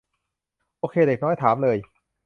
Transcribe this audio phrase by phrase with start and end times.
[0.79, 1.77] โอเคเด็กน้อย ถามเลย